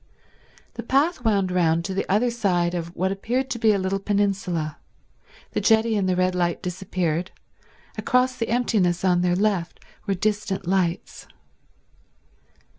[0.73, 3.99] The path wound round to the other side of what appeared to be a little
[3.99, 4.79] peninsula;
[5.51, 7.29] the jetty and the red light disappeared;
[7.99, 11.27] across the emptiness on their left were distant lights.